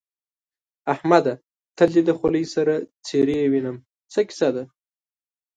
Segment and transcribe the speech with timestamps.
[0.93, 1.33] احمده!
[1.77, 2.67] تل دې د خولۍ سر
[3.05, 3.77] څيرې وينم؛
[4.11, 4.63] څه کيسه ده؟